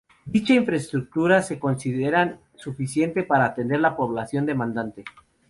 [0.25, 5.05] Dicha infraestructura se considera suficiente para atender a la población demandante.